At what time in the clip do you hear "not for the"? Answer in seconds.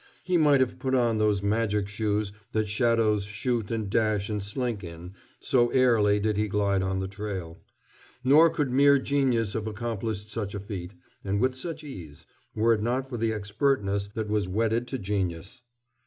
12.81-13.31